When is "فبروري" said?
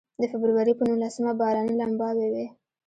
0.31-0.73